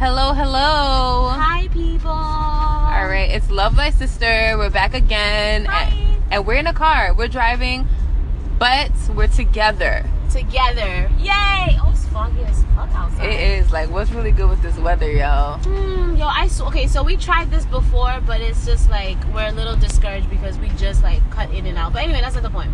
[0.00, 1.28] Hello, hello.
[1.38, 2.10] Hi, people.
[2.10, 4.54] All right, it's Love Thy Sister.
[4.56, 5.66] We're back again.
[5.66, 5.82] Hi.
[5.90, 7.12] And, and we're in a car.
[7.12, 7.86] We're driving,
[8.58, 10.08] but we're together.
[10.30, 11.10] Together.
[11.18, 11.78] Yay.
[11.82, 13.28] Oh, it's foggy as fuck outside.
[13.28, 15.58] It is like, what's really good with this weather, y'all?
[15.58, 16.86] Hmm, yo, I s- okay.
[16.86, 20.68] So we tried this before, but it's just like we're a little discouraged because we
[20.70, 21.92] just like cut in and out.
[21.92, 22.70] But anyway, that's not the point.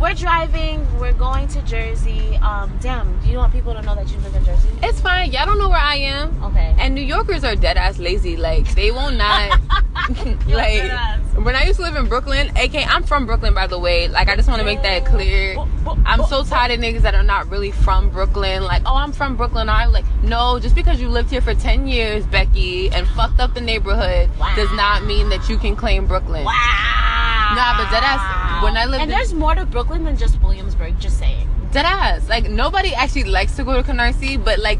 [0.00, 0.86] We're driving.
[0.98, 2.36] We're going to Jersey.
[2.36, 3.18] Um, damn.
[3.20, 4.68] Do you want people to know that you live in Jersey?
[4.82, 5.32] It's fine.
[5.32, 6.42] Y'all don't know where I am.
[6.44, 6.74] Okay.
[6.78, 8.36] And New Yorkers are dead ass lazy.
[8.36, 9.58] Like, they will not.
[10.46, 10.90] Like,
[11.34, 14.08] when I used to live in Brooklyn, aka, I'm from Brooklyn, by the way.
[14.08, 15.56] Like, I just want to make that clear.
[16.04, 18.62] I'm so tired of niggas that are not really from Brooklyn.
[18.62, 19.68] Like, oh, I'm from Brooklyn.
[19.68, 23.54] I'm like, no, just because you lived here for 10 years, Becky, and fucked up
[23.54, 26.44] the neighborhood does not mean that you can claim Brooklyn.
[26.44, 27.15] Wow.
[27.56, 30.98] Nah, but deadass, when I lived and in- there's more to Brooklyn than just Williamsburg.
[31.00, 31.48] Just saying.
[31.72, 32.28] Dead ass.
[32.28, 34.78] Like, nobody actually likes to go to Canarsie, but like,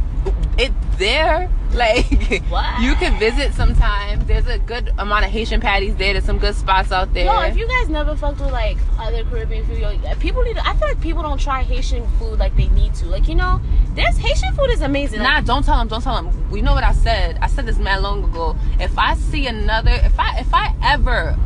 [0.59, 1.51] it's there.
[1.77, 2.81] Like, What?
[2.81, 4.25] you can visit sometime.
[4.27, 6.15] There's a good amount of Haitian patties there.
[6.15, 7.27] There's some good spots out there.
[7.27, 9.85] Yo, if you guys never fucked with like other Caribbean food,
[10.19, 10.55] people need.
[10.57, 13.07] To, I feel like people don't try Haitian food like they need to.
[13.07, 13.61] Like you know,
[13.95, 15.19] there's Haitian food is amazing.
[15.19, 15.89] Nah, Like, don't tell them.
[15.89, 16.51] Don't tell them.
[16.51, 17.37] We know what I said.
[17.43, 18.57] I said this man long ago.
[18.81, 21.37] If I see another, if I if I ever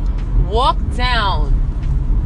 [0.51, 1.57] walk down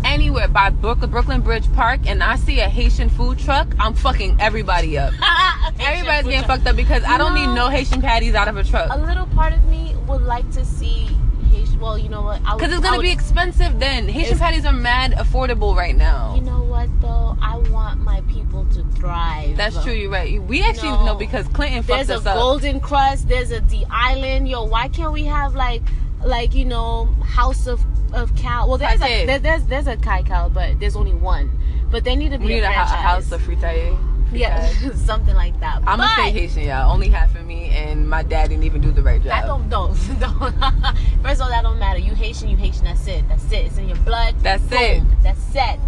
[0.04, 4.38] anywhere by Brooklyn, Brooklyn Bridge Park and I see a Haitian food truck, I'm fucking
[4.40, 5.14] everybody up.
[5.80, 7.46] Everybody's getting fucked up because I don't No.
[7.46, 8.90] need no Haitian patties out of a truck.
[8.92, 11.08] A little part of me would like to see
[11.52, 11.80] Haitian.
[11.80, 12.42] Well, you know what?
[12.46, 14.08] I Because it's gonna would- be expensive then.
[14.08, 16.36] Haitian patties are mad affordable right now.
[16.36, 17.36] You know what though?
[17.42, 19.58] I want my people to thrive.
[19.58, 19.94] That's true.
[19.94, 20.42] You're right.
[20.44, 21.06] We actually No.
[21.06, 22.24] know because Clinton fucked us up.
[22.24, 22.40] There's a.
[22.40, 23.28] Golden Krust.
[23.28, 24.48] There's a D Island.
[24.48, 25.82] Yo, why can't we have like,
[26.26, 28.68] like you know, House of of Cow?
[28.68, 31.52] Well, there's a there, there's there's a Kai Cow, but there's only one.
[31.92, 33.98] But they need to be we need a, a, a house of fritaille.
[34.34, 35.78] yeah, something like that.
[35.78, 36.92] I'm gonna But say Haitian, y'all.
[36.92, 39.30] Only half of me, and my dad didn't even do the right job.
[39.30, 40.40] That don't don't don't.
[41.24, 42.00] First of all, that don't matter.
[42.00, 42.86] You Haitian, you Haitian.
[42.86, 43.28] That's it.
[43.30, 43.66] That's it.
[43.68, 44.36] It's in your blood.
[44.42, 44.80] That's Boom.
[44.80, 45.04] it.
[45.22, 45.80] That's it.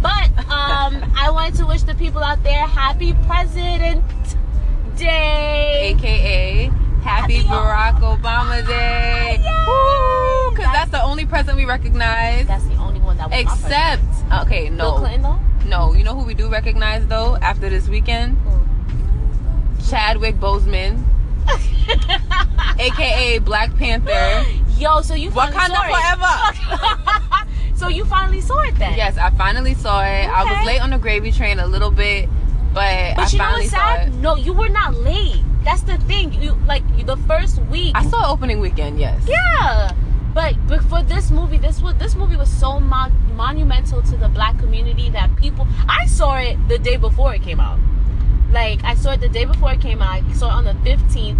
[0.00, 4.02] But um, I wanted to wish the people out there happy President
[4.96, 5.94] Day.
[5.96, 6.70] AKA
[7.02, 9.38] Happy Barack Obama Day.
[9.66, 10.50] Woo!
[10.50, 12.46] Because that's the only president we recognize.
[12.46, 14.02] That's the only one that was my Except,
[14.46, 14.76] okay, president.
[14.78, 14.98] Bill no.
[14.98, 15.38] Clinton though.
[15.68, 18.36] No, you know who we do recognize though after this weekend?
[19.88, 21.02] Chadwick Boseman,
[22.78, 24.44] aka Black Panther.
[24.78, 26.56] Yo, so you finally Wakanda saw it.
[26.78, 27.46] forever.
[27.76, 28.94] so you finally saw it then.
[28.96, 30.26] yes, I finally saw it.
[30.28, 32.28] I was late on the gravy train a little bit,
[32.74, 34.14] but, But I you know what's sad?
[34.14, 35.42] No, you were not late.
[35.64, 36.32] That's the thing.
[36.34, 37.92] You like the first week.
[37.94, 39.22] I saw opening weekend, yes.
[39.26, 39.92] Yeah,
[40.34, 44.28] but but for this movie, this was this movie was so mon- monumental to the
[44.28, 45.66] black community that people.
[45.88, 47.78] I saw it the day before it came out.
[48.50, 50.22] Like I saw it the day before it came out.
[50.22, 51.38] I saw it on the fifteenth,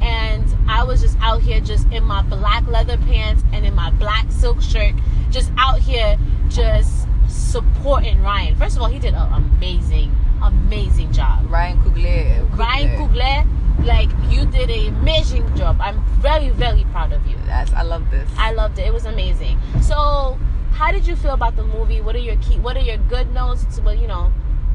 [0.00, 3.90] and I was just out here, just in my black leather pants and in my
[3.90, 4.94] black silk shirt,
[5.30, 6.16] just out here,
[6.48, 8.54] just supporting Ryan.
[8.56, 10.14] First of all, he did an amazing,
[10.46, 11.50] amazing job.
[11.50, 12.58] Ryan Coogler.
[12.58, 15.76] Ryan Coogler, like you did an amazing job.
[15.80, 17.36] I'm very, very proud of you.
[17.46, 18.28] Yes, I love this.
[18.36, 18.86] I loved it.
[18.86, 19.58] It was amazing.
[19.82, 20.38] So,
[20.72, 22.00] how did you feel about the movie?
[22.00, 22.58] What are your key?
[22.58, 23.80] What are your good notes?
[23.80, 24.32] Well, you know,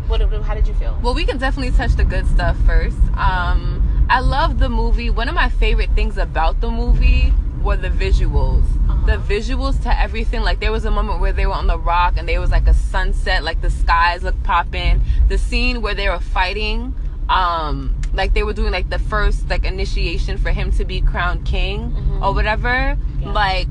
[0.07, 0.21] what?
[0.21, 0.97] How did you feel?
[1.01, 2.97] Well, we can definitely touch the good stuff first.
[3.15, 5.09] Um, I love the movie.
[5.09, 7.33] One of my favorite things about the movie
[7.63, 8.63] were the visuals.
[8.89, 9.05] Uh-huh.
[9.05, 10.41] The visuals to everything.
[10.41, 12.67] Like there was a moment where they were on the rock and there was like
[12.67, 15.01] a sunset, like the skies looked popping.
[15.27, 16.93] The scene where they were fighting,
[17.29, 21.45] um, like they were doing like the first like initiation for him to be crowned
[21.45, 22.21] king Mhm.
[22.25, 22.97] or whatever.
[23.19, 23.31] Yeah.
[23.31, 23.67] Like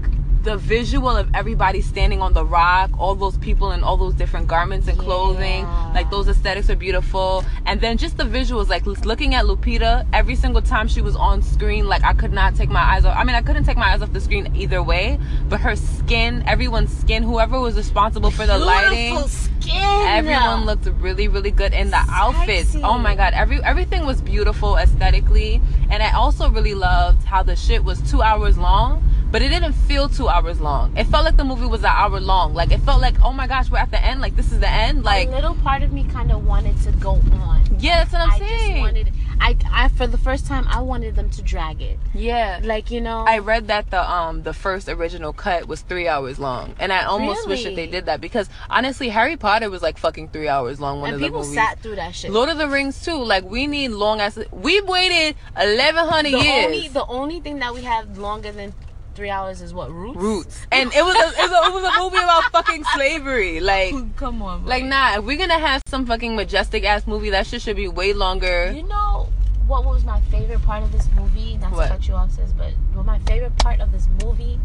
[0.48, 4.46] the visual of everybody standing on the rock, all those people in all those different
[4.46, 5.90] garments and clothing, Yeah.
[5.94, 7.44] like those aesthetics are beautiful.
[7.66, 11.42] And then just the visuals, like looking at Lupita every single time she was on
[11.42, 13.14] screen, like I could not take my eyes off.
[13.14, 15.18] I mean, I couldn't take my eyes off the screen either way,
[15.50, 19.18] but her skin, everyone's skin, whoever was responsible for the lighting.
[19.28, 19.82] Skin.
[20.18, 22.74] Everyone looked really, really good in the outfits.
[22.82, 25.60] Oh my god, every everything was beautiful aesthetically,
[25.90, 29.72] and I also really loved how the shit was two hours long, but it didn't
[29.74, 30.96] feel two hours long.
[30.96, 32.54] It felt like the movie was an hour long.
[32.54, 34.20] Like it felt like, oh my gosh, we're at the end.
[34.20, 35.04] Like this is the end.
[35.04, 37.64] Like a little part of me kind of wanted to go on.
[37.78, 38.70] yeah, that's what I'm I saying.
[38.72, 39.12] just wanted.
[39.40, 41.98] I, I for the first time I wanted them to drag it.
[42.14, 42.60] yeah.
[42.62, 43.24] Like you know.
[43.28, 47.04] I read that the um the first original cut was three hours long, and I
[47.04, 50.80] almost wish that they did that because honestly, Harry Potter was like fucking three hours
[50.80, 51.00] long.
[51.00, 51.54] One and of the people movies.
[51.54, 52.30] sat through that shit.
[52.32, 53.22] Lord of the Rings too.
[53.22, 54.38] Like we need long ass.
[54.50, 56.64] We waited eleven hundred the years.
[56.66, 58.74] only the only thing that we have longer than
[59.18, 60.16] three hours is what roots.
[60.16, 63.58] Roots, and it was a, it was a, it was a movie about fucking slavery.
[63.60, 64.70] Like, Come on, bro.
[64.70, 65.18] like nah.
[65.18, 68.72] If we're gonna have some fucking majestic ass movie, that shit should be way longer.
[68.74, 69.28] You know,
[69.66, 71.56] what was my favorite part of this movie?
[71.58, 71.82] Not What?
[71.88, 74.58] to cut you off, sis, but what my favorite part of this movie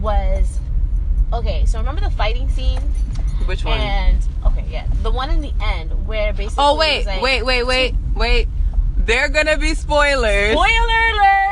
[0.00, 0.60] was
[1.32, 1.66] okay.
[1.66, 2.80] So remember the fighting scene,
[3.46, 3.80] Which one?
[3.80, 7.42] and okay, yeah, the one in the end where basically oh it wait, like- wait,
[7.42, 8.48] wait, wait, wait.
[8.98, 10.52] They're gonna be spoilers.
[10.52, 11.49] Spoiler alert!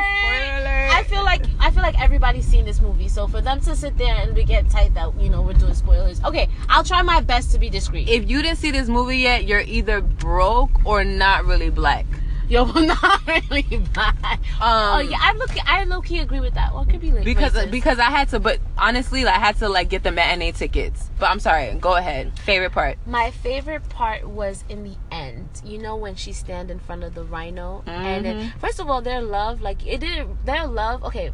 [0.99, 3.97] I feel like I feel like everybody's seen this movie, so for them to sit
[3.97, 6.21] there and we get tight that you know we're doing spoilers.
[6.25, 8.09] Okay, I'll try my best to be discreet.
[8.09, 12.05] if you didn't see this movie yet, you're either broke or not really black.
[12.51, 13.63] Yo, not really
[13.95, 14.15] bad.
[14.25, 16.73] Um, oh yeah, I look, I low key agree with that.
[16.73, 17.71] Well, it could be like because racist.
[17.71, 21.11] because I had to, but honestly, like, I had to like get the matinee tickets.
[21.19, 21.75] But I'm sorry.
[21.75, 22.39] Go ahead.
[22.41, 22.97] Favorite part.
[23.07, 25.47] My favorite part was in the end.
[25.65, 28.59] You know when she stand in front of the rhino, and then Mm-hmm.
[28.61, 30.47] first of all, their love, like it didn't.
[30.47, 31.05] Their love.
[31.05, 31.33] Okay,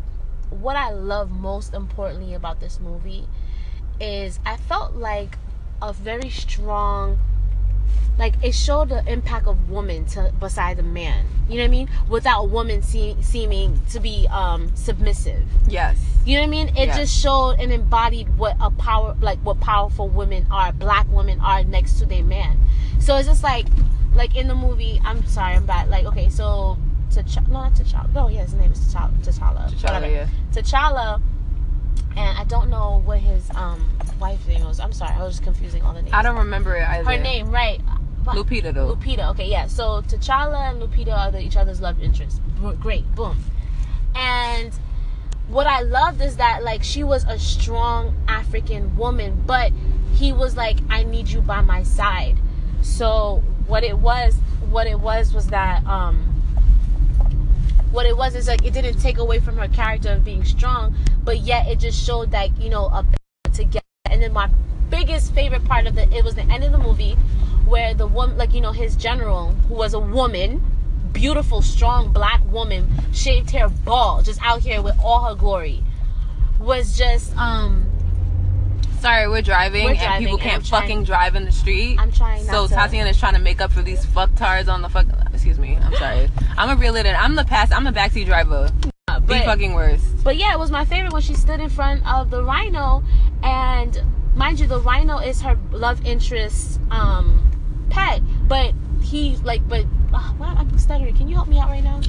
[0.51, 3.29] what I love most importantly about this movie
[4.01, 5.39] is I felt like
[5.81, 7.19] a very strong.
[8.19, 11.27] Like it showed the impact of woman to beside the man.
[11.49, 11.89] You know what I mean?
[12.09, 15.43] Without a woman see, seeming to be um submissive.
[15.69, 15.99] Yes.
[16.25, 16.69] You know what I mean?
[16.77, 16.97] It Yeah.
[16.97, 21.65] just showed and embodied what a power, like what powerful women are, black women are
[21.65, 22.59] next to their man.
[23.01, 23.67] So it's just like,
[24.15, 25.01] like in the movie.
[25.05, 25.91] I'm sorry, I'm bad.
[25.91, 26.79] Like okay, so
[27.11, 28.13] T'Challa, no, not T'Challa.
[28.15, 29.13] No, yeah, his name is T'Challa.
[29.23, 29.71] T'Challa.
[29.73, 30.27] T'Challa, yeah.
[30.53, 31.21] T'Challa,
[32.17, 33.89] and I don't know what his um
[34.21, 34.81] wife's name was.
[34.81, 36.15] I'm sorry, I was just confusing all the names.
[36.15, 37.11] I don't remember it either.
[37.11, 37.81] Her name, right?
[38.25, 38.95] Lupita though.
[38.95, 39.31] Lupita.
[39.31, 39.67] Okay, yeah.
[39.67, 42.41] So T'Challa and Lupita are the, each other's love interests.
[42.81, 43.37] Great, boom.
[44.15, 44.73] And
[45.49, 49.73] what I loved is that like she was a strong African woman, but
[50.15, 52.39] he was like, I need you by my side.
[52.83, 54.37] So what it was,
[54.71, 56.34] what it was was that um
[57.95, 60.97] what it was is like it didn't take away from her character of being strong,
[61.23, 63.07] but yet it just showed that you know a
[63.53, 63.85] together.
[64.11, 64.51] And then my
[64.91, 67.13] biggest favorite part of the it was the end of the movie
[67.65, 70.61] where the woman, like you know, his general who was a woman,
[71.13, 75.83] beautiful, strong black woman, shaved hair, bald, just out here with all her glory,
[76.59, 77.87] was just um.
[79.05, 81.53] Sorry, we're driving, We're and driving, people and can't I'm trying- fucking drive in the
[81.53, 81.99] street.
[82.01, 84.89] I'm trying not So to- Tatiana's trying to make up for these fucktards on the
[84.89, 85.05] fuck.
[85.35, 85.77] Excuse me.
[85.77, 86.31] I'm sorry.
[86.57, 87.05] I'm a reel it.
[87.05, 87.71] I'm the past.
[87.77, 88.71] I'm the backseat driver.
[89.09, 90.25] The But- fucking worst.
[90.25, 93.03] But yeah, it was my favorite when she stood in front of the rhino,
[93.43, 94.03] and
[94.35, 97.51] mind you, the rhino is her love interest um,
[97.91, 98.23] pet.
[98.49, 98.73] But
[99.03, 99.85] he like, but
[100.15, 100.57] uh, what?
[100.57, 101.15] I'm stuttering.
[101.15, 102.01] Can you help me out right now?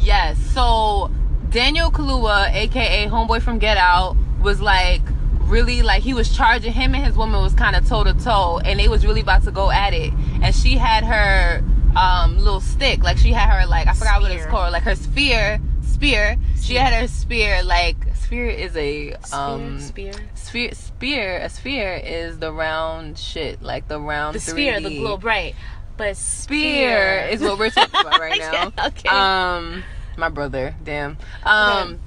[0.00, 0.38] Yes.
[0.54, 1.10] So
[1.50, 5.02] Daniel Kaluuya, aka Homeboy from Get Out, was like
[5.46, 8.60] really like he was charging him and his woman was kind of toe to toe,
[8.64, 10.12] and they was really about to go at it.
[10.42, 11.62] And she had her
[11.96, 14.94] um little stick, like she had her like I forgot what it's called, like her
[14.96, 15.60] spear.
[15.82, 16.36] Spear.
[16.60, 17.62] She had her spear.
[17.62, 20.12] Like spear is a Spear, um spear.
[20.34, 20.72] sphere.
[20.74, 21.36] Spear.
[21.38, 24.34] A sphere is the round shit, like the round.
[24.34, 24.98] The sphere, the 3D.
[24.98, 25.54] globe, right?
[25.96, 28.72] But Spear is what we're talking about right now.
[28.76, 29.08] Yeah, okay.
[29.08, 29.84] Um,
[30.16, 30.74] my brother.
[30.82, 31.18] Damn.
[31.44, 31.88] Um.
[31.94, 31.98] Okay.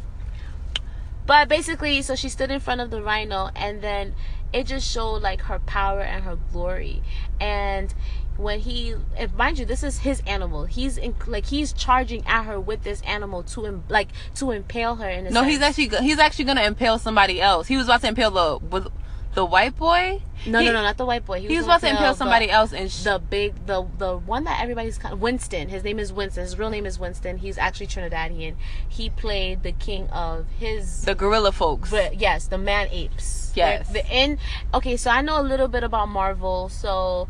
[1.26, 4.14] But basically, so she stood in front of the rhino, and then
[4.54, 7.02] it just showed like her power and her glory.
[7.40, 7.94] And
[8.38, 10.66] when he, and mind you, this is his animal.
[10.66, 14.96] He's in, like he's charging at her with this animal to im- like to impale
[14.98, 15.10] her.
[15.10, 15.48] In No, sense.
[15.48, 17.68] he's actually he's actually gonna impale somebody else.
[17.68, 18.92] He was about to impale the
[19.36, 20.22] the white boy.
[20.48, 21.42] no, he, no, no, not the white boy.
[21.42, 24.46] He was about to impale somebody the, else, and sh- The big, the the one
[24.46, 25.70] that everybody's kind Winston.
[25.70, 26.44] His name is Winston.
[26.44, 27.38] His real name is Winston.
[27.38, 28.56] He's actually Trinidadian.
[28.88, 31.92] He played the king of his the gorilla folks.
[31.92, 33.52] But yes, the man apes.
[33.56, 33.88] Yes.
[33.88, 34.40] The, the in
[34.74, 36.70] okay, so I know a little bit about Marvel.
[36.70, 37.28] So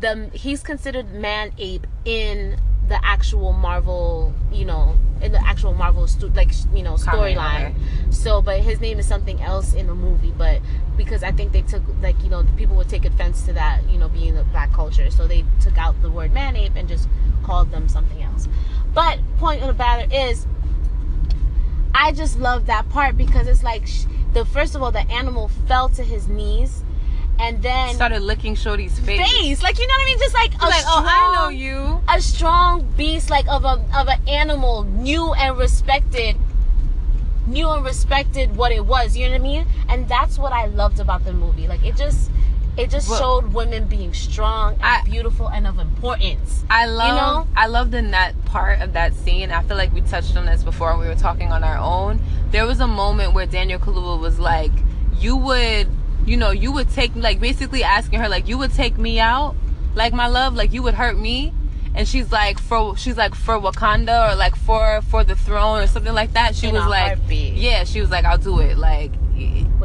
[0.00, 2.58] the he's considered man ape in
[2.88, 7.74] the actual Marvel, you know, in the actual Marvel stu- like you know storyline.
[8.14, 10.32] So, but his name is something else in the movie.
[10.36, 10.60] But
[10.96, 13.98] because I think they took like you know people would take offense to that, you
[13.98, 17.08] know, being the black culture, so they took out the word man ape and just
[17.42, 18.48] called them something else.
[18.94, 20.46] But point of the matter is,
[21.94, 25.48] I just love that part because it's like sh- the first of all, the animal
[25.68, 26.82] fell to his knees,
[27.38, 29.20] and then started licking Shorty's face.
[29.20, 31.48] face, like you know what I mean, just like a Like, strong, oh, I know
[31.50, 32.00] you.
[32.08, 36.36] a strong beast, like of a of an animal, knew and respected,
[37.46, 39.16] knew and respected what it was.
[39.16, 39.66] You know what I mean?
[39.88, 41.66] And that's what I loved about the movie.
[41.68, 42.30] Like it just.
[42.76, 46.64] It just Well- showed women being strong and I- beautiful and of importance.
[46.68, 47.14] I love
[47.46, 47.46] know?
[47.56, 49.52] I loved in that part of that scene.
[49.52, 52.18] I feel like we touched on this before when we were talking on our own.
[52.50, 54.72] There was a moment where Daniel Kaluuya was like,
[55.20, 55.86] "You would,
[56.26, 59.54] you know, you would take like basically asking her like, you would take me out,
[59.94, 61.52] like my love, like you would hurt me."
[61.94, 65.86] And she's like for she's like for Wakanda or like for for the throne or
[65.86, 66.54] something like that.
[66.56, 67.54] She In was like, heartbeat.
[67.54, 68.76] yeah, she was like, I'll do it.
[68.76, 69.12] Like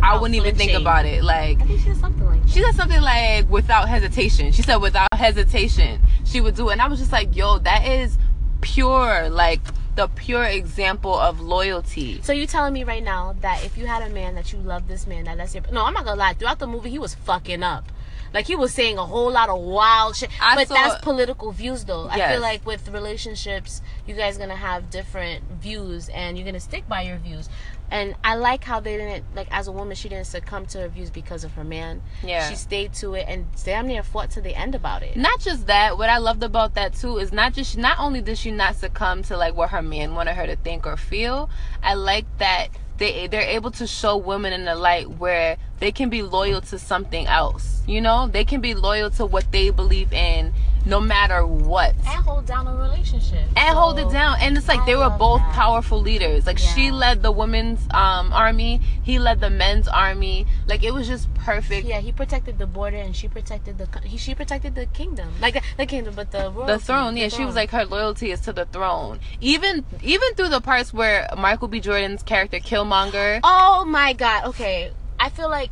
[0.02, 1.24] I wouldn't even think about it.
[1.24, 2.50] Like I think she said something like that.
[2.50, 4.52] she said something like without hesitation.
[4.52, 6.74] She said without hesitation she would do it.
[6.74, 8.18] And I was just like, yo, that is
[8.62, 9.62] pure like
[9.96, 12.22] the pure example of loyalty.
[12.24, 14.88] So you telling me right now that if you had a man that you love
[14.88, 16.34] this man that that's your no, I'm not gonna lie.
[16.34, 17.86] Throughout the movie, he was fucking up.
[18.34, 20.30] Like he was saying a whole lot of wild shit.
[20.42, 22.08] I but saw- that's political views though.
[22.10, 26.88] I feel like with relationships, you guys gonna have different views and you're gonna stick
[26.88, 27.50] by your views.
[27.92, 30.88] And I like how they didn't like as a woman she didn't succumb to her
[30.90, 32.02] views because of her man.
[32.24, 32.48] Yeah.
[32.48, 35.16] She stayed to it and damn near fought to the end about it.
[35.16, 38.38] Not just that, what I loved about that too is not just not only did
[38.38, 41.50] she not succumb to like what her man wanted her to think or feel,
[41.82, 42.70] I like that
[43.00, 46.80] they they're able to show women in the light where they can be loyal to
[46.80, 47.82] something else.
[47.88, 50.54] You know, they can be loyal to what they believe in
[50.86, 51.94] no matter what.
[52.08, 53.40] And hold down a relationship.
[53.56, 54.38] and hold it down.
[54.40, 55.54] And it's like I they were both that.
[55.54, 56.46] powerful leaders.
[56.46, 60.46] Like she led the women's um army, he led the men's army.
[60.68, 61.86] Like it was just perfect.
[61.86, 65.34] Yeah, he protected the border and she protected the he, she protected the kingdom.
[65.42, 68.32] Like the, the kingdom, but the royalty, The throne, yeah, she was like her loyalty
[68.32, 69.20] is to the throne.
[69.42, 71.80] Even even through the parts where Michael B.
[71.80, 74.46] Jordan's character Killmonger, Oh my god.
[74.46, 74.92] Okay.
[75.20, 75.72] I feel like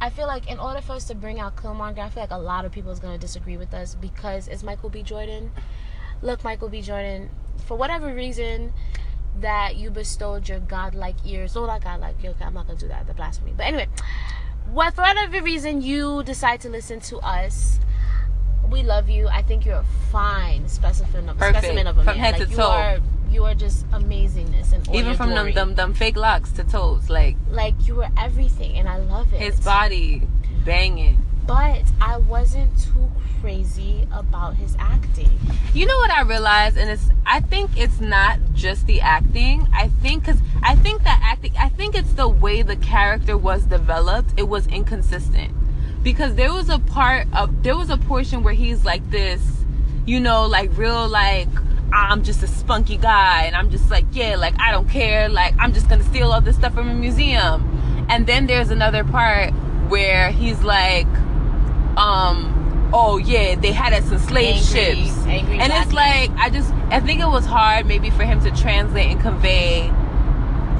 [0.00, 2.38] I feel like in order for us to bring out Killmonger, I feel like a
[2.38, 5.02] lot of people is going to disagree with us because it's Michael B.
[5.02, 5.50] Jordan.
[6.20, 6.82] Look, Michael B.
[6.82, 7.30] Jordan,
[7.66, 8.72] for whatever reason
[9.40, 13.06] that you bestowed your godlike ears, oh not godlike, okay, I'm not to do that,
[13.06, 13.54] the blasphemy.
[13.56, 13.88] But anyway,
[14.70, 17.80] what for whatever reason you decide to listen to us,
[18.70, 19.28] we love you.
[19.28, 21.58] I think you're a fine specimen of, Perfect.
[21.64, 22.18] specimen of a From man.
[22.18, 22.70] head like, to you toe.
[22.70, 22.98] Are,
[23.30, 27.36] you are just amazingness and even from them, them them fake locks to toes, like
[27.50, 29.40] like you were everything and I love it.
[29.40, 30.22] his body
[30.64, 31.24] banging.
[31.46, 35.38] But I wasn't too crazy about his acting.
[35.74, 39.68] You know what I realized, and it's I think it's not just the acting.
[39.74, 43.64] I think because I think that acting, I think it's the way the character was
[43.66, 44.32] developed.
[44.36, 45.52] It was inconsistent
[46.04, 49.42] because there was a part of there was a portion where he's like this,
[50.06, 51.48] you know, like real like
[51.92, 55.54] I'm just a spunky guy, and I'm just like yeah, like I don't care, like
[55.58, 58.06] I'm just gonna steal all this stuff from a museum.
[58.08, 59.50] And then there's another part
[59.88, 61.06] where he's like,
[61.96, 66.50] um, oh yeah, they had us in slave Angry- ships angry and it's like I
[66.50, 69.90] just I think it was hard maybe for him to translate and convey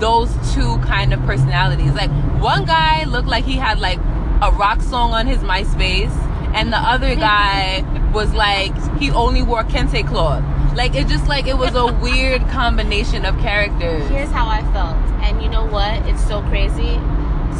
[0.01, 1.93] those two kind of personalities.
[1.95, 2.11] Like
[2.43, 3.99] one guy looked like he had like
[4.43, 6.11] a rock song on his MySpace,
[6.55, 10.43] and the other guy was like he only wore kente cloth.
[10.75, 14.09] Like it just like it was a weird combination of characters.
[14.09, 14.97] Here's how I felt.
[15.23, 16.07] And you know what?
[16.09, 16.95] It's so crazy.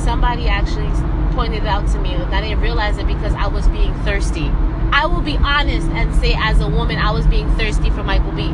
[0.05, 0.91] Somebody actually
[1.35, 4.49] pointed it out to me and I didn't realize it because I was being thirsty.
[4.93, 8.33] I will be honest and say as a woman I was being thirsty for Michael
[8.33, 8.49] B.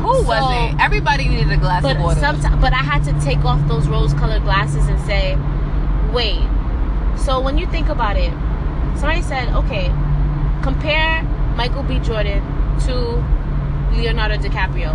[0.00, 0.80] Who So- was it?
[0.80, 2.20] Everybody needed a glass But of water.
[2.20, 5.36] sometimes, but I had to take off those rose-colored glasses and say,
[6.12, 6.40] "Wait."
[7.16, 8.32] So when you think about it,
[8.96, 9.92] somebody said, "Okay,
[10.62, 11.22] compare
[11.56, 11.98] Michael B.
[11.98, 12.42] Jordan
[12.86, 13.24] to
[13.92, 14.94] Leonardo DiCaprio."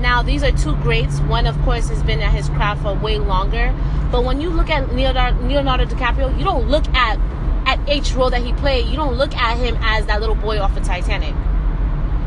[0.00, 1.20] Now these are two greats.
[1.20, 3.74] One, of course, has been at his craft for way longer.
[4.10, 7.18] But when you look at Leonardo, Leonardo DiCaprio, you don't look at
[7.66, 8.86] at each role that he played.
[8.86, 11.34] You don't look at him as that little boy off of Titanic.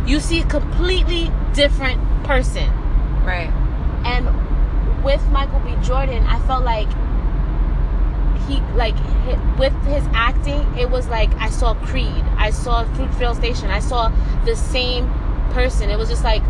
[0.06, 2.70] You see a completely different person.
[3.26, 3.52] right.
[4.06, 4.26] And
[5.04, 5.76] with Michael B.
[5.82, 6.88] Jordan, I felt like
[8.48, 8.96] he like
[9.58, 14.12] with his acting, it was like I saw Creed, I saw Fruitvale Station, I saw
[14.46, 15.10] the same
[15.52, 15.90] person.
[15.90, 16.44] It was just like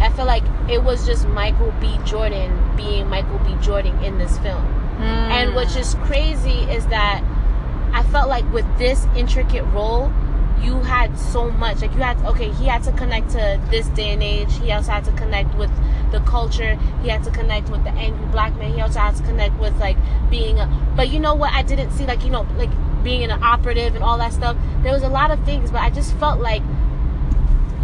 [0.00, 1.98] I felt like it was just Michael B.
[2.04, 3.54] Jordan being Michael B.
[3.62, 4.64] Jordan in this film.
[5.00, 5.56] And hmm.
[5.56, 7.22] which is crazy is that
[7.92, 10.12] I felt like with this intricate role,
[10.62, 11.80] you had so much.
[11.80, 14.52] Like you had okay, he had to connect to this day and age.
[14.58, 15.70] He also had to connect with
[16.12, 16.76] the culture.
[17.02, 18.72] He had to connect with the angry black man.
[18.72, 19.96] He also had to connect with like
[20.30, 20.66] being a.
[20.96, 21.52] But you know what?
[21.52, 22.70] I didn't see like you know like
[23.02, 24.56] being an operative and all that stuff.
[24.82, 26.62] There was a lot of things, but I just felt like,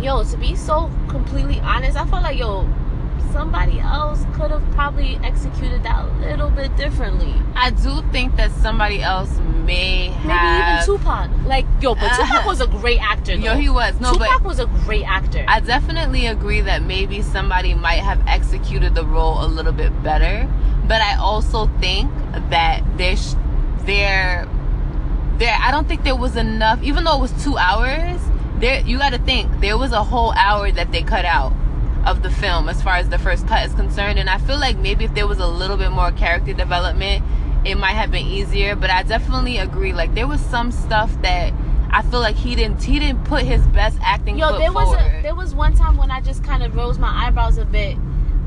[0.00, 2.68] yo, to be so completely honest, I felt like yo,
[3.32, 7.34] somebody else could have probably executed that a little bit differently.
[7.54, 10.86] I do think that somebody else may Maybe have.
[10.88, 11.30] even Tupac.
[11.46, 12.42] Like, yo, but Tupac Uh-huh.
[12.46, 13.36] was a great actor.
[13.36, 13.44] Though.
[13.44, 13.98] Yo, he was.
[14.00, 15.44] No, Tupac was a great actor.
[15.48, 20.48] I definitely agree that maybe somebody might have executed the role a little bit better,
[20.86, 22.10] but I also think
[22.50, 23.36] that there's
[23.84, 24.46] there
[25.38, 28.20] there I don't think there was enough even though it was 2 hours,
[28.58, 31.52] there you got to think there was a whole hour that they cut out
[32.04, 34.76] of the film as far as the first cut is concerned and I feel like
[34.78, 37.24] maybe if there was a little bit more character development,
[37.64, 41.52] it might have been easier, but I definitely agree like there was some stuff that
[41.90, 44.94] I feel like he didn't he didn't put his best acting Yo, foot there was
[44.94, 47.94] a there was one time when I just kind of rose my eyebrows a bit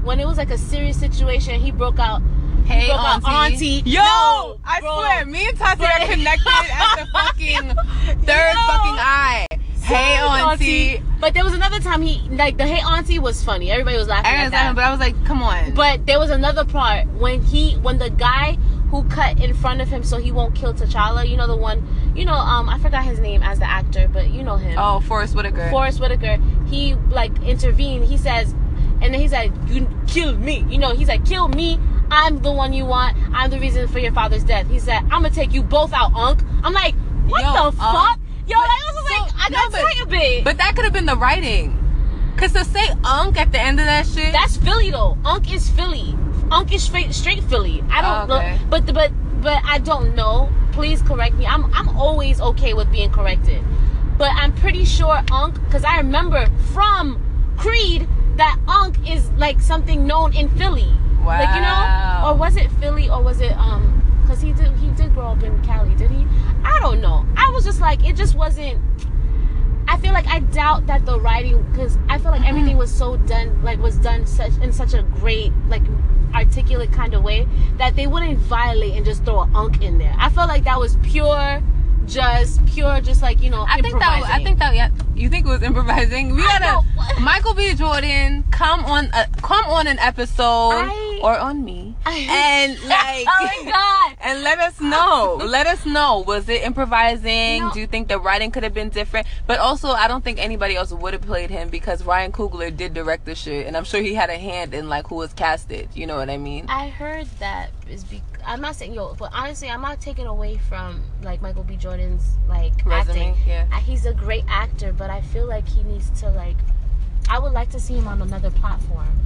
[0.04, 1.60] when it was like a serious situation.
[1.62, 2.22] He broke out.
[2.66, 3.78] he Hey, broke out, auntie.
[3.80, 3.90] auntie.
[3.90, 4.96] Yo, No, I bro.
[5.00, 7.68] swear, me and Tati are connected at the fucking
[8.26, 8.68] third Yo.
[8.68, 9.48] fucking eye.
[9.82, 10.96] Hey, auntie.
[10.96, 11.04] auntie.
[11.20, 13.70] But there was another time he like the hey auntie was funny.
[13.72, 14.26] Everybody was laughing.
[14.26, 14.82] I at understand, that.
[14.82, 15.74] but I was like, come on.
[15.74, 18.58] But there was another part when he when the guy
[18.94, 21.82] who cut in front of him so he won't kill T'Challa, you know the one,
[22.16, 24.78] you know, um, I forgot his name as the actor, but you know him.
[24.78, 25.68] oh, Forrest Whitaker.
[25.72, 26.38] Forrest Whitaker.
[26.68, 28.06] He like intervened.
[28.06, 28.52] He says,
[29.02, 31.80] and then he said, "You killed me." You know, he's like, "Kill me.
[32.12, 33.18] I'm the one you want.
[33.34, 36.14] I'm the reason for your father's death." He said, "I'm gonna take you both out,
[36.14, 36.94] Unc." I'm like,
[37.28, 37.76] "What Yo, the Unc?
[37.78, 40.44] fuck?" Yo, But- that was like, so- I no, got but- tight a bit.
[40.44, 41.80] But that could have been the writing.
[42.38, 44.32] Cause to say unk at the end of that shit.
[44.34, 45.18] That's Philly though.
[45.26, 46.16] Unc is Philly.
[46.54, 47.84] Unc is straight straight Philly.
[47.90, 48.58] I don't Oh, okay.
[48.58, 50.50] know, but but but I don't know.
[50.72, 51.46] Please correct me.
[51.46, 53.62] I'm I'm always okay with being corrected,
[54.18, 57.20] but I'm pretty sure Unc because I remember from
[57.58, 58.08] Creed
[58.38, 60.92] that Unc is like something known in Philly.
[61.26, 64.02] Like you know, or was it Philly or was it um?
[64.24, 66.26] Because he did he did grow up in Cali, did he?
[66.64, 67.26] I don't know.
[67.38, 68.80] I was just like it just wasn't.
[69.88, 73.18] I feel like I doubt that the writing because I feel like everything was so
[73.18, 75.84] done like was done such in such a great like
[76.34, 77.48] articulate kind of way
[77.78, 80.16] that they wouldn't violate and just throw an unk in there.
[80.18, 81.62] I felt like that was pure,
[82.06, 83.66] just pure, just like you know.
[83.68, 84.24] I think that.
[84.26, 84.76] I think that.
[84.76, 84.90] Yeah.
[85.16, 86.36] You think it was improvising?
[86.36, 86.82] We gotta.
[87.22, 87.74] Michael B.
[87.76, 93.26] Jordan, come on, uh, come on an episode I- or on me, and like.
[93.28, 94.00] oh my god.
[94.26, 95.38] And let us know.
[95.44, 96.24] Let us know.
[96.26, 97.60] Was it improvising?
[97.60, 97.72] No.
[97.74, 99.28] Do you think the writing could have been different?
[99.48, 102.94] But also, I don't think anybody else would have played him because Ryan Coogler did
[102.94, 105.90] direct the shit, and I'm sure he had a hand in like who was casted.
[105.94, 106.68] You know what I mean?
[106.70, 108.22] I heard that is be.
[108.46, 111.76] I'm not saying yo, but honestly, I'm not taking away from like Michael B.
[111.76, 113.36] Jordan's like Resume, acting.
[113.46, 113.80] yeah.
[113.82, 116.58] He's a great actor, but I feel like he needs to like.
[117.30, 119.20] I would like to see him on another platform.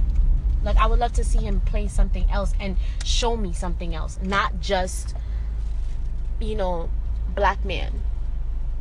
[0.62, 4.18] Like I would love to see him play something else and show me something else,
[4.22, 5.14] not just,
[6.40, 6.90] you know,
[7.34, 7.92] black man.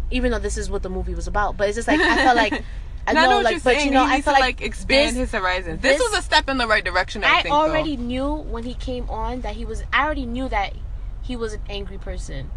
[0.10, 2.36] Even though this is what the movie was about, but it's just like I felt
[2.38, 2.64] like.
[3.10, 3.86] I know know, like, but saying.
[3.88, 5.82] you know, he I feel to like like expand this- his horizons.
[5.82, 7.24] This, this- was a step in the right direction.
[7.24, 7.46] I, I think.
[7.46, 7.52] though.
[7.62, 9.84] already knew when he came on that he was.
[9.94, 10.74] I already knew that
[11.22, 12.50] he was an angry person.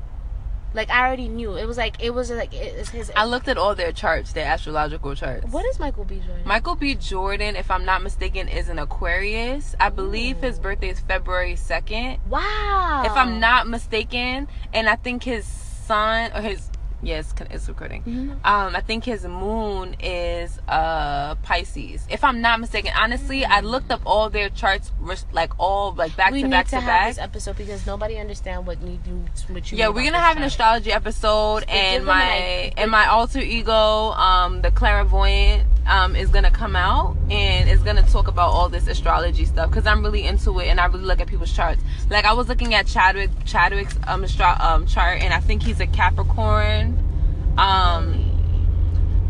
[0.72, 1.56] Like I already knew.
[1.56, 3.10] It was like it was like it- it's his.
[3.16, 5.46] I looked at all their charts, their astrological charts.
[5.50, 6.20] what is Michael B.
[6.24, 6.42] Jordan?
[6.46, 6.94] Michael B.
[6.94, 9.74] Jordan, if I'm not mistaken, is an Aquarius.
[9.80, 12.18] I believe his birthday is February 2nd.
[12.28, 13.02] wow.
[13.04, 16.70] If I'm not mistaken, and I think his son or his
[17.02, 18.02] yes, it's recording.
[18.04, 18.30] Mhm.
[18.44, 22.06] Um, I think his moon is uh Pisces.
[22.10, 24.92] If I'm not mistaken, honestly, I looked up all their charts,
[25.32, 28.18] like all like back we to need back to, to have this episode because nobody
[28.18, 29.78] understand what need you what you.
[29.78, 34.10] Yeah, we're gonna have an astrology episode, give and my an- and my alter ego,
[34.12, 38.86] um, the clairvoyant, um, is gonna come out and is gonna talk about all this
[38.86, 41.82] astrology stuff because I'm really into it and I really look at people's charts.
[42.08, 45.80] Like I was looking at Chadwick Chadwick's um, astro- um chart, and I think he's
[45.80, 46.96] a Capricorn.
[47.58, 48.26] Um,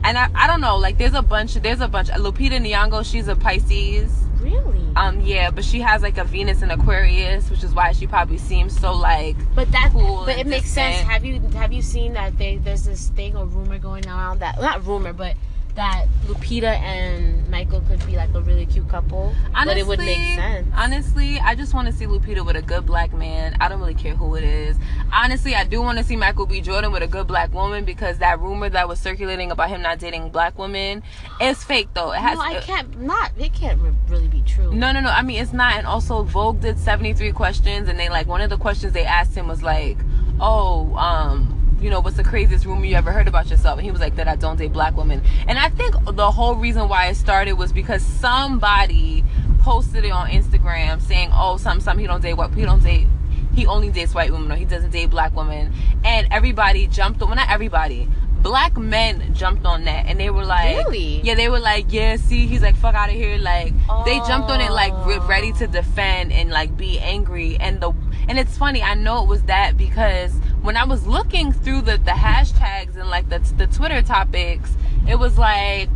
[0.05, 2.09] and I, I don't know, like there's a bunch, there's a bunch.
[2.09, 4.13] Lupita Nyong'o, she's a Pisces.
[4.41, 4.81] Really?
[4.97, 8.39] Um, yeah, but she has like a Venus in Aquarius, which is why she probably
[8.39, 10.97] seems so like But that, cool but it makes sense.
[11.07, 14.61] Have you have you seen that they, there's this thing or rumor going around that
[14.61, 15.37] not rumor, but
[15.81, 19.35] that Lupita and Michael could be like a really cute couple.
[19.65, 20.69] but it would make sense.
[20.77, 23.57] Honestly, I just want to see Lupita with a good black man.
[23.61, 24.77] I don't really care who it is.
[25.11, 26.61] Honestly, I do want to see Michael B.
[26.61, 29.99] Jordan with a good black woman because that rumor that was circulating about him not
[29.99, 31.03] dating black women
[31.41, 32.13] is fake though.
[32.13, 33.01] It has no, I can't.
[33.01, 33.33] Not.
[33.39, 34.75] It can't re- really be true.
[34.75, 35.09] no, no, no.
[35.09, 35.79] I mean, it's not.
[35.79, 39.35] And also, Vogue did 73 questions, and they like one of the questions they asked
[39.35, 39.97] him was like,
[40.41, 43.91] "Oh, um, you know, what's the craziest rumor you ever heard about yourself?" And he
[43.91, 47.07] was like, "That I don't date black women." And I think the whole reason why
[47.07, 49.25] it started was because somebody
[49.59, 53.07] posted it on Instagram saying, "Oh, some, some he don't date what he don't date."
[53.55, 55.73] He only dates white women, or he doesn't date black women,
[56.05, 57.29] and everybody jumped on.
[57.29, 58.09] Well, not everybody.
[58.43, 61.21] Black men jumped on that, and they were like, Really?
[61.23, 63.75] Yeah, they were like, "Yeah, see, he's like, fuck out of here." Like,
[64.07, 65.27] they jumped on it like re- Oh.
[65.27, 67.93] ready to defend and like be angry and the
[68.29, 71.97] and it's funny i know it was that because when i was looking through the
[71.99, 74.73] the hashtags and like the the twitter topics
[75.09, 75.89] it was like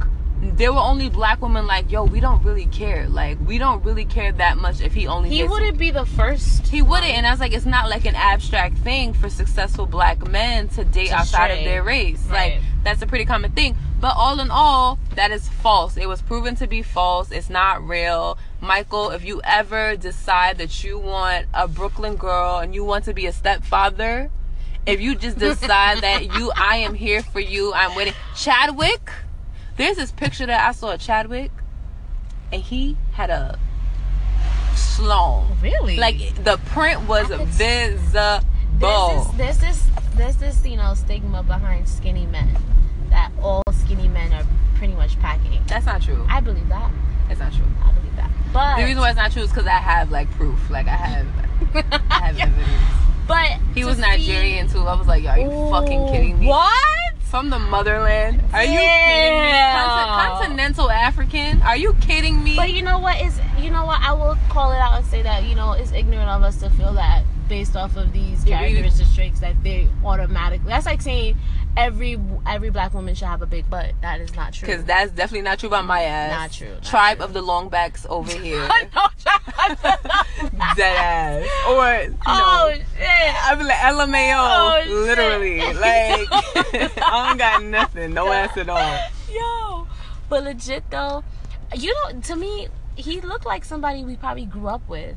[0.53, 3.09] there were only black women like yo we don't really care.
[3.09, 6.67] Like we don't really care that much if he only He wouldn't be the first.
[6.67, 10.29] he wouldn't and i was like it's not like an abstract thing for successful black
[10.29, 12.29] men to date To outside of their race.
[12.31, 13.77] Like that's a pretty common thing.
[14.01, 15.97] But all in all that is false.
[15.97, 17.31] It was proven to be false.
[17.31, 18.37] It's not real.
[18.61, 23.15] Michael if you ever decide that you want a brooklyn girl and you want to
[23.15, 24.31] be a stepfather
[24.87, 28.15] if you just decide that you, I am here for you, I'm waiting.
[28.37, 29.11] Chadwick,
[29.77, 31.51] there's this picture that I saw of Chadwick,
[32.53, 33.59] and he had a
[34.75, 35.57] Sloan.
[35.63, 35.97] Really?
[35.97, 38.47] Like the print was visible.
[38.79, 42.57] This is, this is this is you know stigma behind skinny men
[43.11, 44.45] that all skinny men are
[44.77, 45.63] pretty much packing.
[45.67, 46.25] That's not true.
[46.29, 46.91] I believe that.
[47.29, 47.65] That's not true.
[47.83, 48.31] I believe that.
[48.53, 50.71] But the reason why it's not true is because I have like proof.
[50.71, 51.27] Like I have,
[52.11, 52.69] I have evidence.
[53.27, 54.81] But He was see- Nigerian too.
[54.87, 56.47] I was like, are you fucking kidding me?
[56.49, 56.73] What?
[57.21, 58.43] From the motherland?
[58.53, 59.51] Are you kidding me?
[59.73, 61.63] Conti- continental African?
[61.63, 62.55] Are you kidding me?
[62.55, 65.23] But you know what is you know what I will call it out and say
[65.23, 69.15] that you know it's ignorant of us to feel that based off of these characteristics
[69.15, 70.69] traits that they automatically.
[70.69, 71.37] That's like saying
[71.77, 73.93] every every black woman should have a big butt.
[74.03, 74.67] That is not true.
[74.67, 76.31] Because that's definitely not true about my ass.
[76.33, 77.27] Not true, not Tribe true.
[77.27, 78.67] of the long backs over here.
[78.95, 79.07] no,
[80.77, 81.45] Dead ass.
[81.69, 83.45] Or, oh shit.
[83.45, 84.91] I be like LMAO, Oh, shit.
[84.93, 85.61] literally.
[85.61, 86.29] Like,
[87.03, 88.99] I don't got nothing, no ass at all.
[89.33, 89.87] Yo,
[90.29, 91.25] but legit though,
[91.77, 95.17] you know, to me, he looked like somebody we probably grew up with.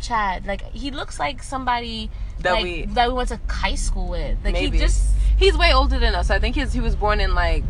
[0.00, 4.08] Chad, like he looks like somebody That like, we- that we went to high school
[4.08, 4.38] with.
[4.44, 4.76] Like Maybe.
[4.78, 6.30] he just He's way older than us.
[6.30, 7.62] I think he's, he was born in like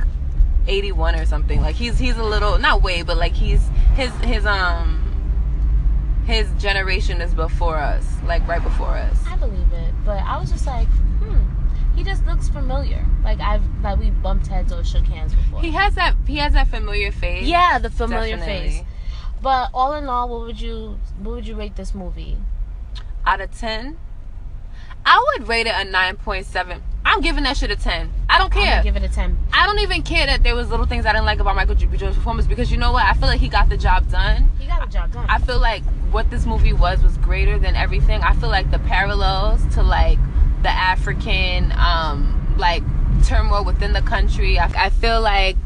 [0.66, 1.60] 81 or something.
[1.60, 3.60] Like he's he's a little not way, but like he's
[3.94, 5.04] his his um
[6.26, 9.16] his generation is before us, like right before us.
[9.26, 11.40] I believe it, but I was just like, hmm,
[11.96, 13.04] he just looks familiar.
[13.24, 15.60] Like I've like we bumped heads or shook hands before.
[15.60, 17.46] He has that he has that familiar face.
[17.46, 18.68] yeah, the familiar Definitely.
[18.70, 18.82] face.
[19.40, 22.36] But all in all, what would you what would you rate this movie?
[23.26, 23.96] Out of 10,
[25.04, 26.80] I would rate it a 9.7.
[27.04, 28.10] I'm giving that shit a 10.
[28.28, 28.82] I don't I'm care.
[28.82, 29.38] give it a ten.
[29.52, 31.86] I don't even care that there was little things I didn't like about Michael B.
[31.86, 33.04] Jordan's performance because you know what?
[33.04, 34.50] I feel like he got the job done.
[34.58, 35.24] He got the job done.
[35.28, 38.22] I feel like what this movie was was greater than everything.
[38.22, 40.18] I feel like the parallels to like
[40.62, 42.82] the African um like
[43.24, 44.58] turmoil within the country.
[44.58, 45.56] I, I feel like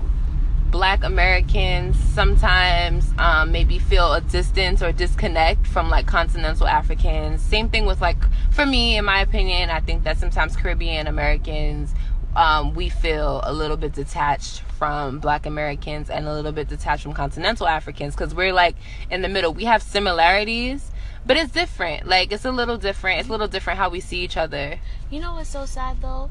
[0.73, 7.43] black Americans sometimes um, maybe feel a distance or disconnect from like continental Africans.
[7.43, 8.17] Same thing with like
[8.51, 11.95] for me, in my opinion, I think that sometimes Caribbean Americans
[12.35, 17.03] um, we feel a little bit detached from black Americans and a little bit detached
[17.03, 18.75] from continental Africans because we're like
[19.11, 19.53] in the middle.
[19.53, 20.91] We have similarities,
[21.27, 22.07] but it's different.
[22.07, 23.21] Like it's a little different.
[23.21, 24.81] It's a little different how we see each other.
[25.11, 26.31] You know what's so sad though?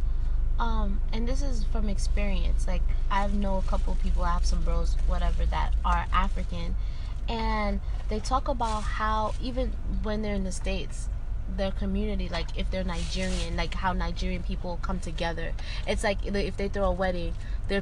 [0.61, 2.67] Um, and this is from experience.
[2.67, 6.75] Like I know a couple people, I have some bros, whatever, that are African,
[7.27, 11.09] and they talk about how even when they're in the states,
[11.57, 15.53] their community, like if they're Nigerian, like how Nigerian people come together.
[15.87, 17.33] It's like if they throw a wedding,
[17.67, 17.81] they're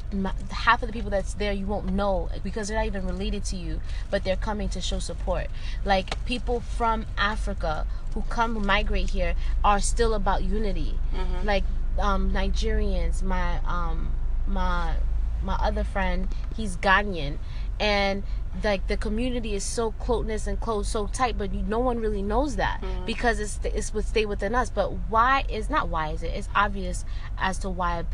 [0.49, 3.57] half of the people that's there you won't know because they're not even related to
[3.57, 5.47] you, but they're coming to show support.
[5.83, 10.97] Like people from Africa who come migrate here are still about unity.
[11.43, 11.65] Like
[11.99, 14.13] um, Nigerians, my um,
[14.47, 14.95] my
[15.43, 17.37] my other friend, he's Ghanaian,
[17.79, 18.23] and
[18.63, 22.21] like the community is so closeness and close, so tight, but you, no one really
[22.21, 24.69] knows that because it's it's would stay within us.
[24.69, 26.31] But why is not why is it?
[26.33, 27.05] It's obvious
[27.37, 28.05] as to why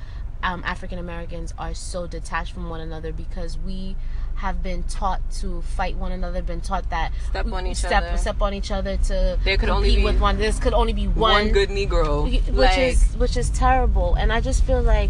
[0.44, 3.96] um, African Americans are so detached from one another because we
[4.36, 8.18] have been taught to fight one another, been taught that Step on each step, other.
[8.18, 10.38] step on each other to There could compete only be with one.
[10.38, 14.32] This could only be one, One, good Negro, which like, is which is terrible and
[14.32, 15.10] i just feel like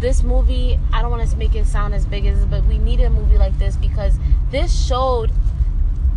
[0.00, 3.00] this movie i don't want to make it sound as big as but we need
[3.00, 4.18] a movie like this because
[4.50, 5.32] this showed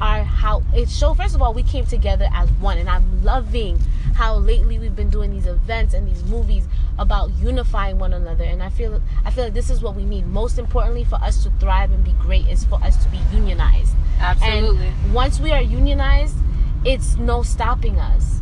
[0.01, 3.79] our how it showed first of all we came together as one and i'm loving
[4.19, 8.61] how lately we've been doing these events and these movies about unifying one another and
[8.61, 11.49] i feel i feel like this is what we need most importantly for us to
[11.51, 14.87] thrive and be great is for us to be unionized absolutely.
[14.87, 16.35] and once we are unionized
[16.83, 18.41] it's no stopping us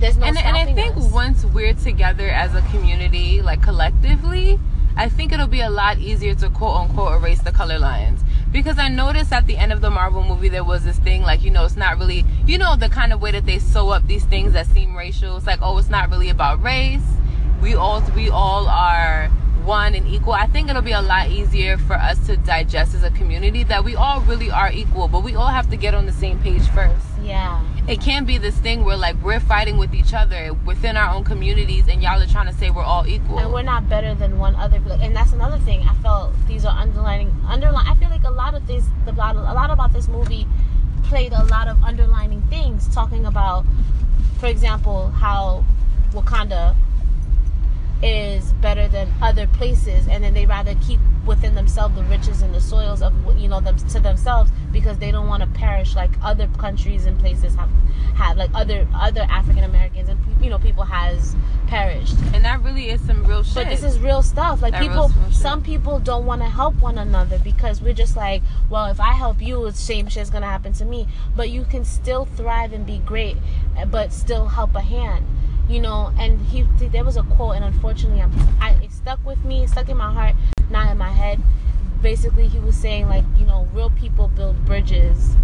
[0.00, 1.12] there's no and, and I think us.
[1.12, 4.58] once we're together as a community, like collectively,
[4.96, 8.22] I think it'll be a lot easier to quote unquote erase the color lines.
[8.52, 11.42] Because I noticed at the end of the Marvel movie, there was this thing like,
[11.42, 14.06] you know, it's not really, you know, the kind of way that they sew up
[14.06, 15.36] these things that seem racial.
[15.36, 17.02] It's like, oh, it's not really about race.
[17.62, 19.28] We all, we all are
[19.64, 20.32] one and equal.
[20.32, 23.84] I think it'll be a lot easier for us to digest as a community that
[23.84, 26.66] we all really are equal, but we all have to get on the same page
[26.68, 30.96] first yeah it can't be this thing where like we're fighting with each other within
[30.96, 33.40] our own communities and y'all are trying to say we're all equal.
[33.40, 36.76] And we're not better than one other and that's another thing i felt these are
[36.76, 40.06] underlining underline i feel like a lot of things the lot a lot about this
[40.06, 40.46] movie
[41.04, 43.64] played a lot of underlining things talking about
[44.38, 45.64] for example how
[46.12, 46.76] wakanda
[48.02, 52.54] is better than other places and then they rather keep within themselves the riches and
[52.54, 56.10] the soils of you know them to themselves because they don't want to perish like
[56.22, 57.68] other countries and places have
[58.14, 61.36] have like other other african americans and you know people has
[61.66, 64.62] perished and that really is some real shit but this is real stuff.
[64.62, 68.42] Like That people, some people don't want to help one another because we're just like,
[68.68, 71.06] well, if I help you, the same shit's gonna happen to me.
[71.36, 73.36] But you can still thrive and be great,
[73.88, 75.26] but still help a hand.
[75.70, 79.44] You know, and he there was a quote, and unfortunately, I'm, I it stuck with
[79.44, 80.34] me, stuck in my heart,
[80.68, 81.40] not in my head.
[82.02, 85.36] Basically, he was saying like, you know, real people build bridges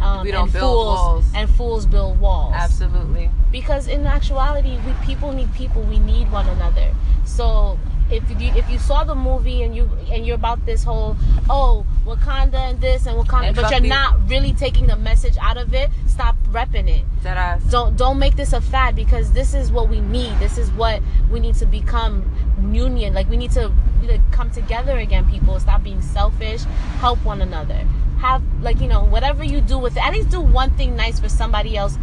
[0.00, 1.24] Um, We don't and build fools, walls.
[1.34, 2.54] And fools build walls.
[2.54, 3.30] Absolutely.
[3.50, 5.82] Because in actuality, we people need people.
[5.82, 6.94] We need one another.
[7.24, 7.78] So
[8.10, 11.16] if you if you saw the movie and you and you're about this whole
[11.50, 15.56] oh Wakanda and this and Wakanda, And but you're not really taking the message out
[15.56, 17.04] of it, stop repping it.
[17.22, 17.64] That ass.
[17.64, 20.38] don't don't make this a fad because this is what we need.
[20.38, 22.30] This is what we need to become
[22.72, 23.12] union.
[23.12, 25.58] Like we need to like, come together again people.
[25.58, 26.62] Stop being selfish.
[27.00, 27.84] Help one another.
[28.18, 30.04] Have like you know whatever you do with it.
[30.04, 31.98] At least do one thing nice for somebody else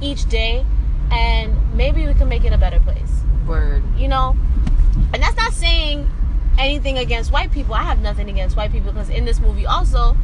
[0.00, 0.64] each day
[1.10, 3.22] and maybe we can make it a better place.
[3.46, 3.82] Word.
[3.96, 4.36] you know?
[5.12, 6.10] And that's not saying
[6.58, 10.16] anything against white people i have nothing against white people because in this movie also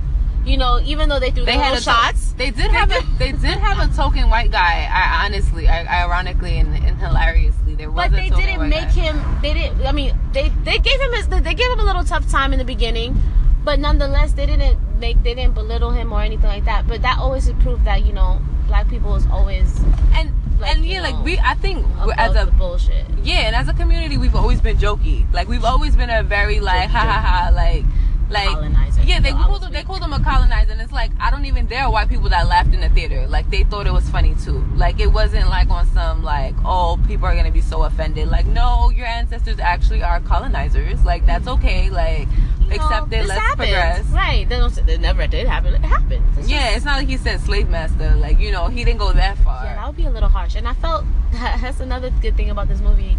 [0.45, 3.33] you know even though they threw They had to- shots they did have a they
[3.33, 4.89] did have a token white guy.
[4.91, 7.97] I honestly, I, ironically and, and hilariously, there was.
[7.97, 9.11] But they didn't make guy.
[9.11, 9.43] him.
[9.43, 9.85] They didn't.
[9.85, 11.27] I mean, they they gave him his.
[11.27, 13.21] They gave him a little tough time in the beginning,
[13.65, 15.21] but nonetheless, they didn't make.
[15.25, 16.87] They didn't belittle him or anything like that.
[16.87, 19.81] But that always proved that you know, black people is always
[20.15, 23.07] And like, and you yeah, know, like we, I think as a bullshit.
[23.23, 25.31] yeah, and as a community, we've always been jokey.
[25.33, 27.85] Like we've always been a very like ha ha ha like
[28.31, 29.03] like Colonizer.
[29.03, 29.21] yeah.
[29.21, 31.45] They No, I called them they called them a colonizer, and it's like I don't
[31.45, 33.27] even there are white people that laughed in the theater.
[33.27, 34.65] Like they thought it was funny too.
[34.75, 38.29] Like it wasn't like on some like oh people are gonna be so offended.
[38.29, 41.05] Like no, your ancestors actually are colonizers.
[41.05, 41.65] Like that's mm-hmm.
[41.65, 41.91] okay.
[41.91, 42.29] Like
[42.61, 43.27] You know, accept it.
[43.27, 43.57] Let's happens.
[43.57, 44.07] progress.
[44.07, 44.49] Right.
[44.49, 44.71] They don't.
[44.71, 45.75] say- It never did happen.
[45.75, 46.25] It happened.
[46.29, 48.15] It's just- Yeah, it's not like he said slave master.
[48.17, 49.65] Like you know, he didn't go that far.
[49.65, 50.55] Yeah, that would be a little harsh.
[50.55, 53.17] And I felt that's another good thing about this movie.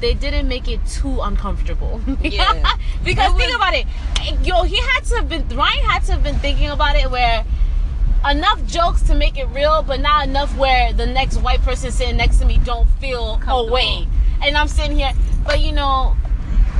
[0.00, 2.00] They didn't make it too uncomfortable.
[2.22, 2.62] Yeah.
[3.04, 3.86] because It think about it.
[4.46, 7.44] Yo, he had to have been Ryan had to have been thinking about it where
[8.28, 12.16] enough jokes to make it real, but not enough where the next white person sitting
[12.16, 13.68] next to me don't feel Comfortable.
[13.68, 14.06] away.
[14.42, 15.12] And I'm sitting here,
[15.44, 16.16] but you know,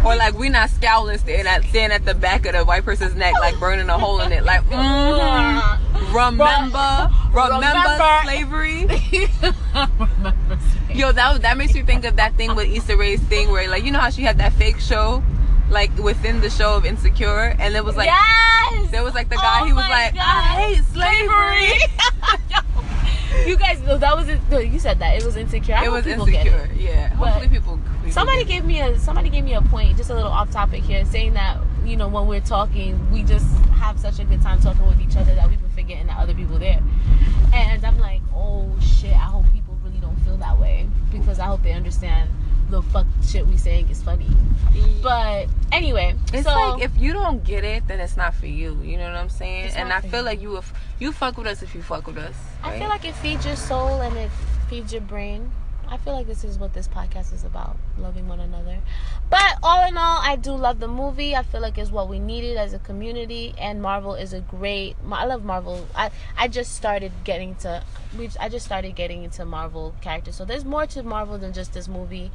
[0.05, 3.15] Or like we not scowling, staring at staring at the back of the white person's
[3.17, 4.45] neck, like burning a hole in it.
[4.45, 5.79] Like, mm,
[6.13, 8.21] remember, remember, Remember.
[8.25, 8.87] slavery.
[10.93, 13.85] Yo, that that makes me think of that thing with Issa Rae's thing, where like
[13.85, 15.23] you know how she had that fake show,
[15.71, 18.91] like within the show of Insecure, and it was like yes.
[18.91, 20.21] there was like the guy, Oh he was like, God.
[20.25, 21.79] I hate slavery.
[23.47, 24.41] you guys, no, that was it.
[24.51, 25.77] No, you said that it was insecure.
[25.77, 26.53] I It was people get it.
[26.53, 26.75] insecure.
[26.77, 27.79] Yeah, hopefully people.
[28.03, 28.53] people Somebody get it.
[28.55, 31.35] gave me a somebody gave me a point, just a little off topic here, saying
[31.35, 33.47] that you know when we're talking, we just
[33.79, 35.61] have such a good time talking with each other that we've
[43.31, 44.27] shit we saying is funny.
[45.03, 48.81] But anyway, It's so like if you don't get it, then it's not for you.
[48.83, 49.73] You know what I'm saying?
[49.77, 50.27] And I feel you.
[50.27, 52.35] like you if you fuck with us if you fuck with us.
[52.63, 54.31] I feel like it feeds your soul and it
[54.69, 55.51] feeds your brain.
[55.93, 58.79] I feel like this is what this podcast is about loving one another.
[59.29, 61.35] But all in all, I do love the movie.
[61.35, 64.95] I feel like it's what we needed as a community, and Marvel is a great.
[65.11, 65.89] I love Marvel.
[65.97, 67.83] I I just started getting to.
[68.17, 70.37] We I just started getting into Marvel characters.
[70.37, 72.31] So there's more to Marvel than just this movie.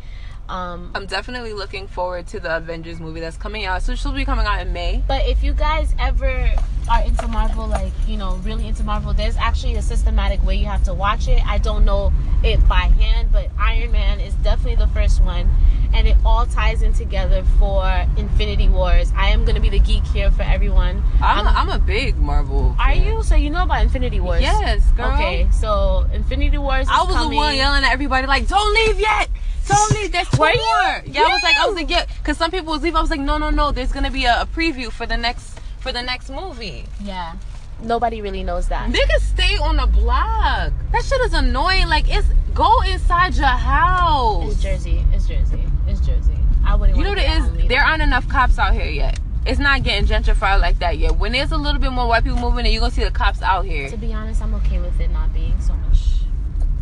[0.47, 3.81] Um, I'm definitely looking forward to the Avengers movie that's coming out.
[3.81, 5.03] So she'll be coming out in May.
[5.07, 6.51] But if you guys ever
[6.89, 10.65] are into Marvel, like, you know, really into Marvel, there's actually a systematic way you
[10.67, 11.45] have to watch it.
[11.47, 15.49] I don't know it by hand, but Iron Man is definitely the first one.
[15.95, 17.83] And it all ties in together for
[18.17, 19.11] Infinity Wars.
[19.15, 21.01] I am going to be the geek here for everyone.
[21.21, 22.75] I'm, a, I'm- I'm a big Marvel.
[22.77, 23.23] Are you?
[23.23, 24.41] So you know about Infinity Wars?
[24.41, 25.11] Yes, girl.
[25.13, 27.31] Okay, so Infinity Wars is I was coming.
[27.31, 29.29] the one yelling at everybody like, "Don't leave yet!
[29.67, 30.11] Don't leave!
[30.11, 30.57] There's two Were you?
[30.59, 32.97] more." Yeah, I was like, I was like, yeah, because some people was leaving.
[32.97, 33.71] I was like, no, no, no.
[33.71, 36.85] There's gonna be a, a preview for the next for the next movie.
[37.01, 37.35] Yeah.
[37.81, 38.89] Nobody really knows that.
[38.89, 40.71] Niggas stay on the block.
[40.93, 41.87] That shit is annoying.
[41.87, 44.53] Like, it's go inside your house.
[44.53, 45.03] It's Jersey.
[45.11, 45.61] It's Jersey.
[45.87, 46.37] It's Jersey.
[46.65, 47.67] I wouldn't You know want what it is?
[47.67, 49.19] There aren't enough cops out here yet.
[49.45, 51.17] It's not getting gentrified like that yet.
[51.17, 53.41] When there's a little bit more white people moving, then you're gonna see the cops
[53.43, 53.89] out here.
[53.89, 55.99] To be honest, I'm okay with it not being so much,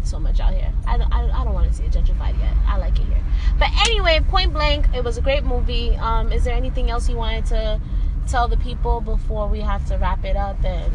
[0.04, 0.72] so much out here.
[0.88, 2.54] I don't, I, I don't want to see it gentrified yet.
[2.68, 3.24] I like it here.
[3.58, 5.96] But anyway, Point Blank, it was a great movie.
[5.96, 7.82] Um, is there anything else you wanted to
[8.28, 10.64] tell the people before we have to wrap it up?
[10.64, 10.92] And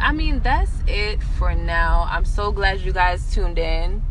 [0.00, 2.06] I mean, that's it for now.
[2.10, 4.02] I'm so glad you guys tuned in.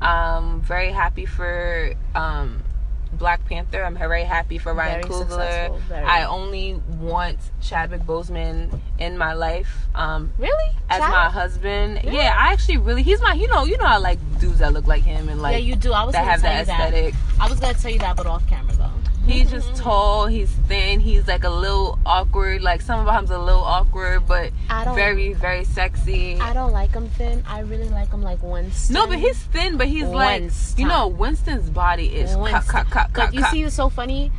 [0.00, 2.62] Um, very happy for um,
[3.12, 3.84] Black Panther.
[3.84, 5.78] I'm very happy for Ryan Very Coogler.
[5.82, 6.04] very.
[6.04, 11.10] I only want Chadwick Boseman in my life um, really, as Chad?
[11.10, 12.00] my husband.
[12.04, 12.12] Yeah.
[12.12, 14.86] Yeah, I actually really he's my you know you know I like dudes that look
[14.86, 15.92] like him and like yeah, you do.
[15.92, 17.40] I was that gonna have tell that you that.
[17.40, 18.89] I was gonna tell you that, but off camera though.
[19.30, 20.26] He's just tall.
[20.26, 21.00] He's thin.
[21.00, 22.62] He's like a little awkward.
[22.62, 26.38] Like some of him's a little awkward, but I don't- very very sexy.
[26.40, 27.42] I don't like him thin.
[27.46, 28.94] I really like him like Winston.
[28.94, 32.62] No, but he's thin, but he's like you know Winston's body is cut Winston.
[32.68, 33.34] cut cut But cut.
[33.34, 34.32] you see, it's so funny.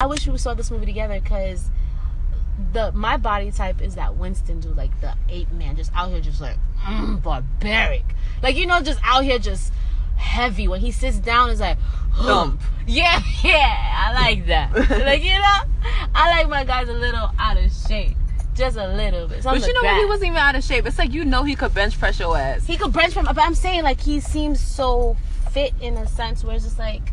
[0.00, 1.70] I wish we saw this movie together because
[2.72, 6.20] the my body type is that Winston dude, like the ape man, just out here,
[6.20, 8.04] just like mm, barbaric,
[8.42, 9.72] like you know, just out here, just
[10.18, 10.68] heavy.
[10.68, 11.78] When he sits down, it's like
[12.22, 12.60] Thump.
[12.86, 14.74] Yeah, yeah, I like that.
[14.90, 18.16] like you know, I like my guys a little out of shape,
[18.54, 19.42] just a little bit.
[19.42, 19.98] So But you know what?
[19.98, 20.86] He wasn't even out of shape.
[20.86, 22.66] It's like you know he could bench press your ass.
[22.66, 25.16] He could bench from, but I'm saying like he seems so
[25.50, 27.12] fit in a sense where it's just like,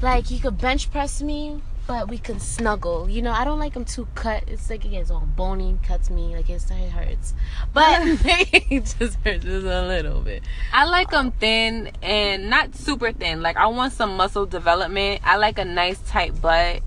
[0.00, 3.08] like he could bench press me, but we can snuggle.
[3.08, 4.44] You know, I don't like him too cut.
[4.46, 7.34] It's like it gets all bony, cuts me, like it's, it hurts.
[7.72, 10.42] But it just hurts just a little bit.
[10.72, 13.42] I like them thin and not super thin.
[13.42, 15.20] Like I want some muscle development.
[15.24, 16.82] I like a nice tight butt.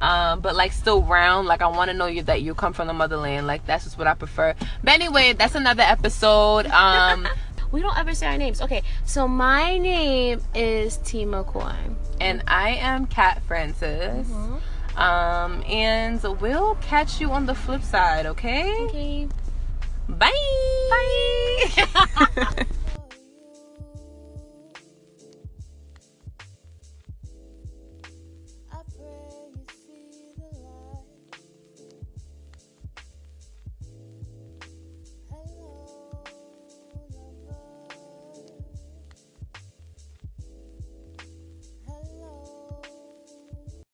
[0.00, 1.48] Um, but like still round.
[1.48, 3.46] Like I want to know you that you come from the motherland.
[3.46, 4.54] Like that's just what I prefer.
[4.84, 6.66] But anyway, that's another episode.
[6.66, 7.26] Um,
[7.72, 8.60] we don't ever say our names.
[8.62, 11.74] Okay, so my name is T McCoy.
[12.20, 14.26] and I am Kat Francis.
[14.28, 14.98] Mm-hmm.
[14.98, 18.26] Um, and we'll catch you on the flip side.
[18.26, 18.72] Okay.
[18.86, 19.28] Okay.
[20.08, 20.32] Bye.
[20.90, 22.64] Bye.